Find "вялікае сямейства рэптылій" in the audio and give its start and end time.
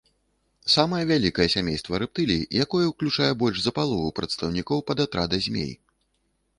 1.11-2.47